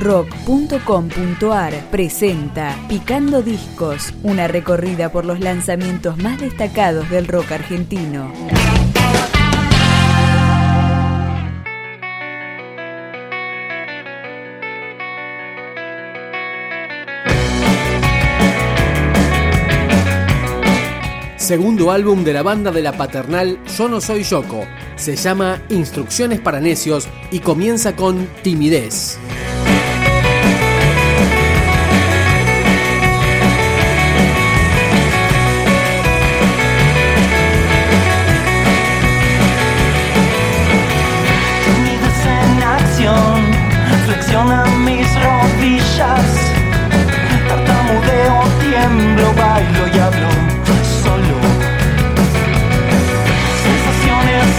rock.com.ar 0.00 1.74
presenta 1.90 2.76
Picando 2.88 3.42
Discos, 3.42 4.14
una 4.22 4.48
recorrida 4.48 5.12
por 5.12 5.26
los 5.26 5.40
lanzamientos 5.40 6.16
más 6.16 6.40
destacados 6.40 7.08
del 7.10 7.28
rock 7.28 7.52
argentino. 7.52 8.32
Segundo 21.36 21.90
álbum 21.90 22.22
de 22.22 22.32
la 22.32 22.42
banda 22.44 22.70
de 22.70 22.80
la 22.80 22.92
paternal 22.92 23.58
Yo 23.76 23.88
no 23.88 24.00
soy 24.00 24.22
Yoko. 24.22 24.66
Se 24.94 25.16
llama 25.16 25.60
Instrucciones 25.68 26.40
para 26.40 26.60
Necios 26.60 27.08
y 27.32 27.40
comienza 27.40 27.96
con 27.96 28.28
Timidez. 28.42 29.18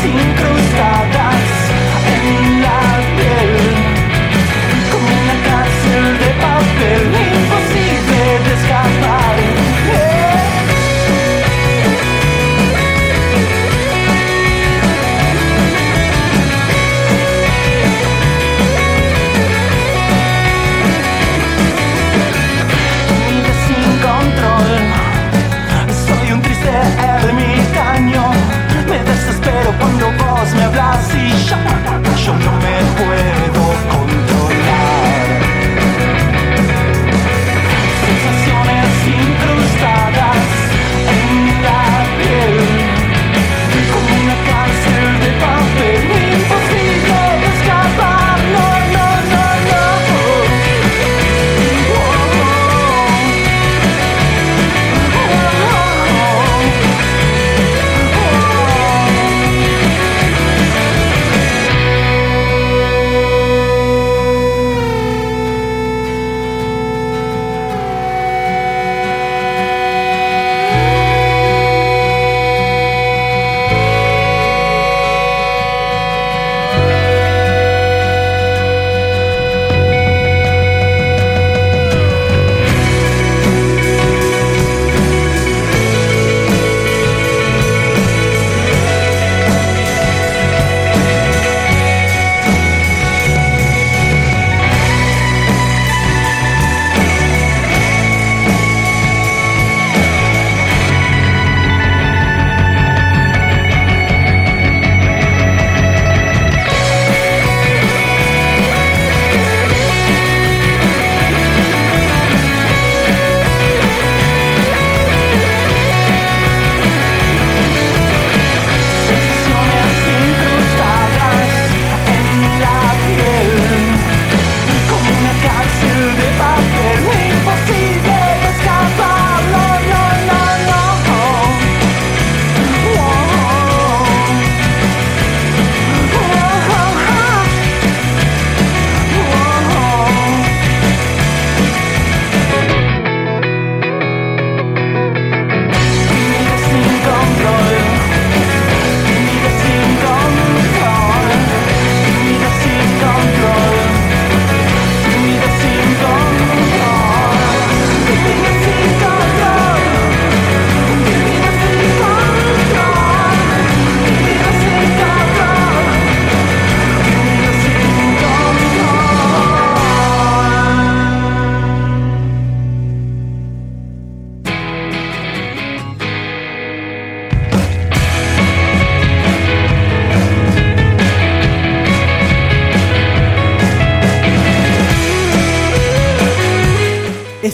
Assim, 0.02 0.10
incrustada 0.10 1.31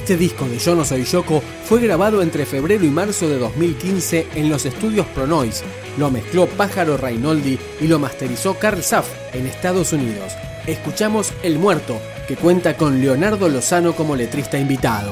Este 0.07 0.15
disco 0.15 0.47
de 0.47 0.57
Yo 0.57 0.73
no 0.73 0.85
soy 0.85 1.03
Yoko 1.03 1.43
fue 1.65 1.81
grabado 1.81 2.21
entre 2.21 2.45
febrero 2.45 2.85
y 2.85 2.89
marzo 2.89 3.27
de 3.27 3.37
2015 3.37 4.27
en 4.35 4.49
los 4.49 4.65
estudios 4.65 5.05
Pronoise. 5.07 5.65
Lo 5.97 6.09
mezcló 6.09 6.47
Pájaro 6.47 6.95
Reinoldi 6.95 7.59
y 7.81 7.87
lo 7.89 7.99
masterizó 7.99 8.53
Carl 8.57 8.81
Saff 8.81 9.05
en 9.33 9.45
Estados 9.45 9.91
Unidos. 9.91 10.31
Escuchamos 10.65 11.33
El 11.43 11.59
Muerto, 11.59 11.99
que 12.25 12.37
cuenta 12.37 12.77
con 12.77 13.01
Leonardo 13.01 13.49
Lozano 13.49 13.97
como 13.97 14.15
letrista 14.15 14.57
invitado. 14.57 15.11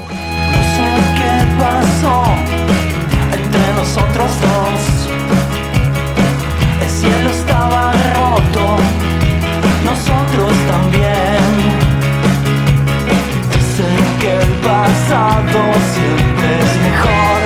Pasado 15.08 15.62
siempre 15.94 16.60
es 16.60 16.74
mejor. 16.82 17.40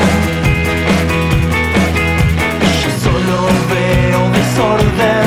Yo 2.81 2.91
solo 3.03 3.37
veo 3.69 4.21
desorden 4.31 5.18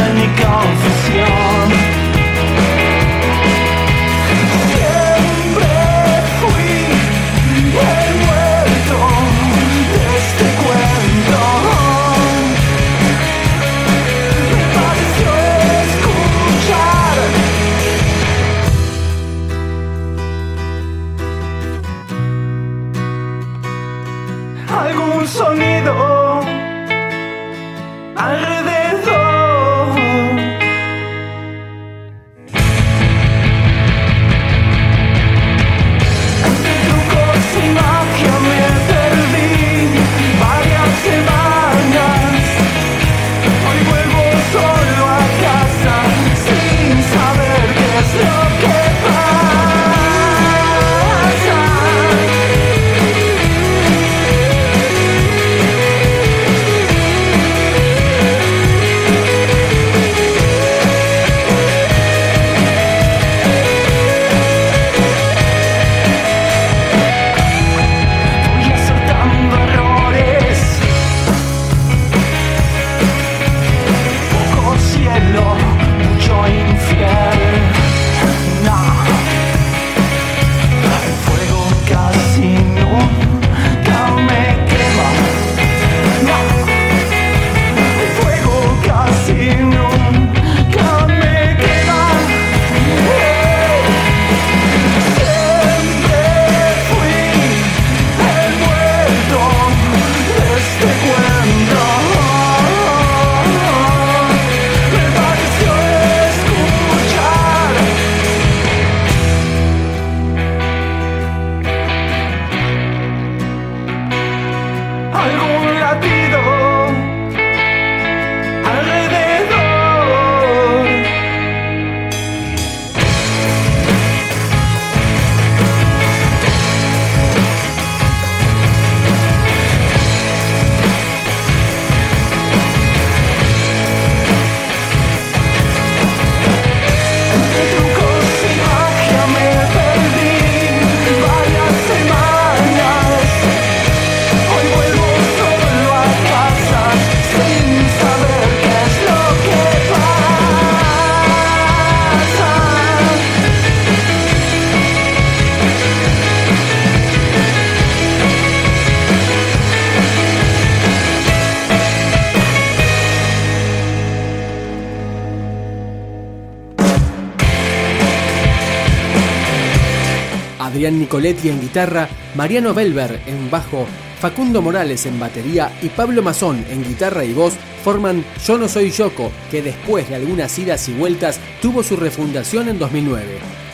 Nicoletti 171.13 171.51
en 171.51 171.61
guitarra, 171.61 172.09
Mariano 172.35 172.73
Belver 172.73 173.21
en 173.27 173.51
bajo, 173.51 173.87
Facundo 174.19 174.63
Morales 174.63 175.05
en 175.05 175.21
batería 175.21 175.71
y 175.83 175.91
Pablo 175.91 176.23
Mazón 176.23 176.65
en 176.71 176.83
guitarra 176.83 177.23
y 177.23 177.35
voz 177.35 177.53
forman 177.85 178.25
Yo 178.47 178.57
no 178.57 178.67
soy 178.67 178.91
Yoko, 178.91 179.31
que 179.51 179.61
después 179.61 180.09
de 180.09 180.15
algunas 180.15 180.59
idas 180.59 180.89
y 180.89 180.95
vueltas 180.95 181.39
tuvo 181.61 181.83
su 181.83 181.97
refundación 181.97 182.71
en 182.71 182.79
2009. 182.79 183.27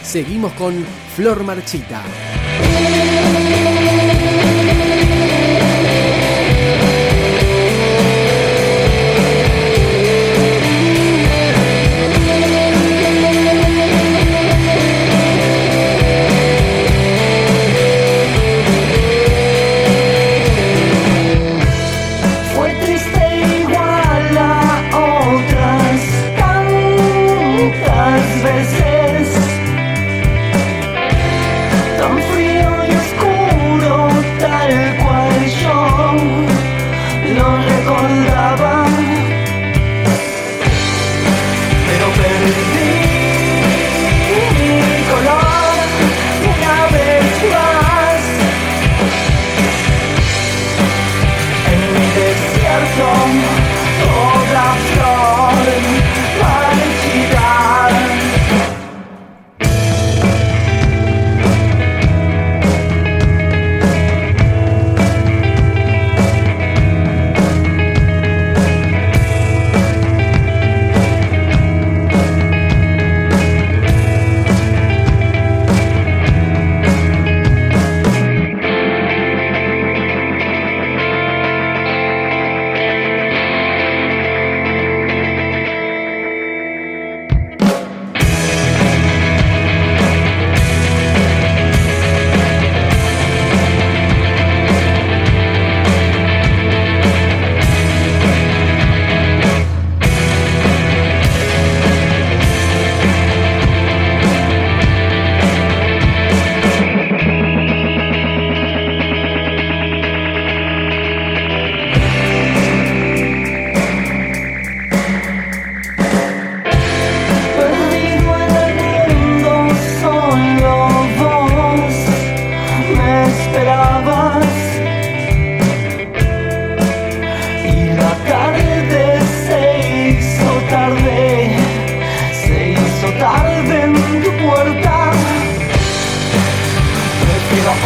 Seguimos 0.02 0.52
con 0.54 0.84
Flor 1.14 1.44
Marchita. 1.44 2.02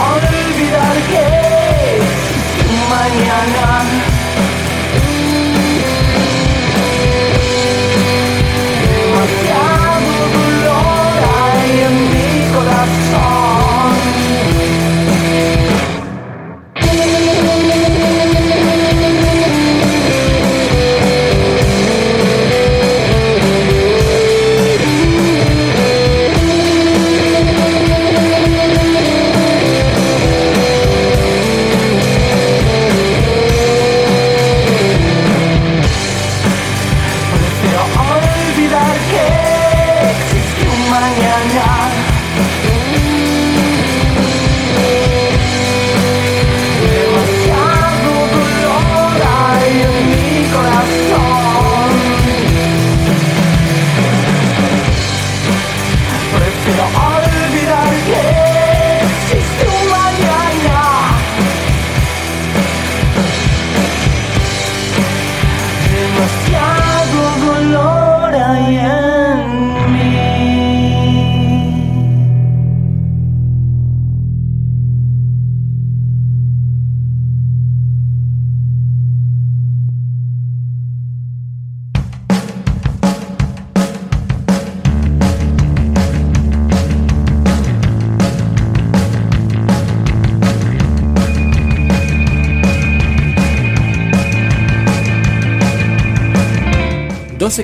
Party! 0.02 0.31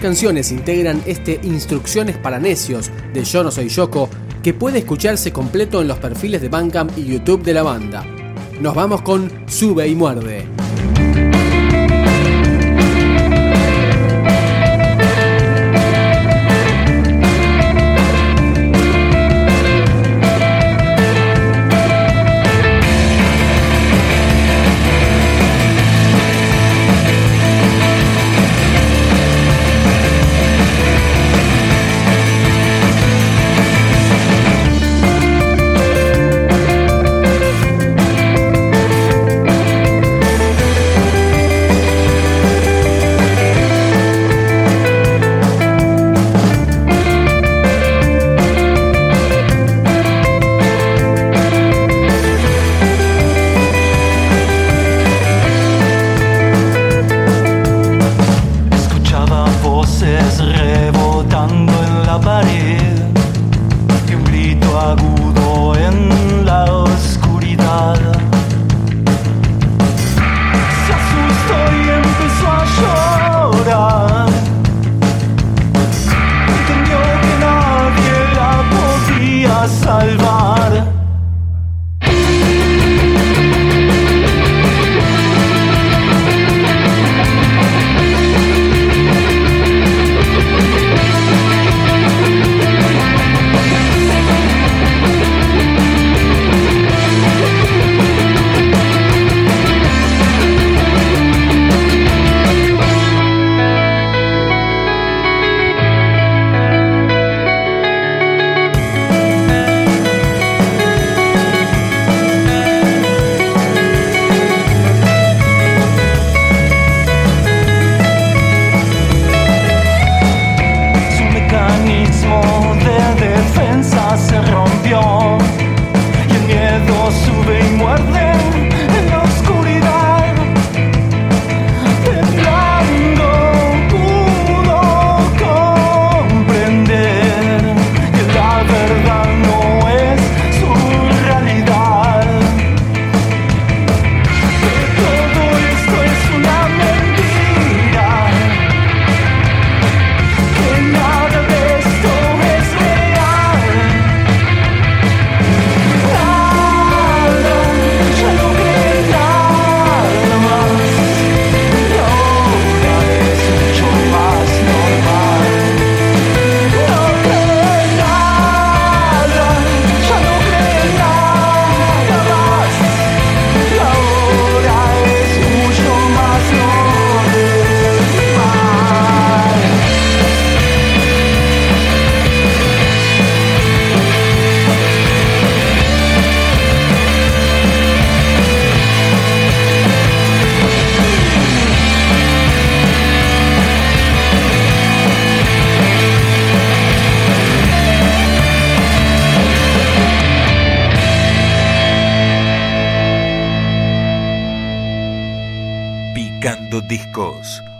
Canciones 0.00 0.50
integran 0.50 1.00
este 1.06 1.38
Instrucciones 1.44 2.16
para 2.16 2.40
Necios 2.40 2.90
de 3.14 3.22
Yo 3.22 3.44
No 3.44 3.52
Soy 3.52 3.68
Yoko, 3.68 4.10
que 4.42 4.52
puede 4.52 4.80
escucharse 4.80 5.32
completo 5.32 5.80
en 5.80 5.86
los 5.86 5.98
perfiles 5.98 6.42
de 6.42 6.48
Bandcamp 6.48 6.98
y 6.98 7.04
YouTube 7.04 7.44
de 7.44 7.54
la 7.54 7.62
banda. 7.62 8.04
Nos 8.60 8.74
vamos 8.74 9.02
con 9.02 9.30
Sube 9.46 9.86
y 9.86 9.94
Muerde. 9.94 10.67